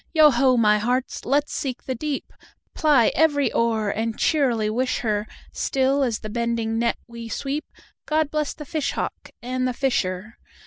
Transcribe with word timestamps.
Yo 0.13 0.31
ho, 0.31 0.57
my 0.57 0.79
hearts! 0.79 1.25
let 1.25 1.47
's 1.47 1.53
seek 1.53 1.83
the 1.83 1.93
deep, 1.93 2.33
Ply 2.73 3.11
every 3.13 3.53
oar, 3.53 3.91
and 3.91 4.17
cheerily 4.17 4.67
wish 4.67 5.01
her, 5.01 5.27
Still 5.51 6.01
as 6.01 6.21
the 6.21 6.27
bending 6.31 6.79
net 6.79 6.97
we 7.05 7.29
sweep,"God 7.29 8.31
bless 8.31 8.55
the 8.55 8.65
fish 8.65 8.93
hawk 8.93 9.29
and 9.43 9.67
the 9.67 9.73
fisher!" 9.73 10.39